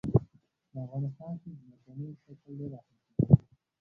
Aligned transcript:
په 0.71 0.77
افغانستان 0.85 1.33
کې 1.41 1.49
ځمکنی 1.59 2.07
شکل 2.23 2.51
ډېر 2.59 2.71
اهمیت 2.79 3.15
لري. 3.21 3.41